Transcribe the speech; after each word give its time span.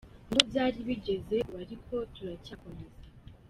Niho 0.27 0.43
byari 0.49 0.77
bigeze 0.87 1.35
ubu 1.51 1.57
ariko 1.65 1.93
turacyakomeza. 2.13 3.05